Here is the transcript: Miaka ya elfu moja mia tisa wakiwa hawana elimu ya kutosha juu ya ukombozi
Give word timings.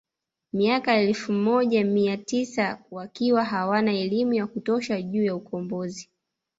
Miaka 0.53 0.93
ya 0.95 1.01
elfu 1.01 1.33
moja 1.33 1.83
mia 1.85 2.17
tisa 2.17 2.79
wakiwa 2.91 3.43
hawana 3.45 3.93
elimu 3.93 4.33
ya 4.33 4.47
kutosha 4.47 5.01
juu 5.01 5.23
ya 5.23 5.35
ukombozi 5.35 6.09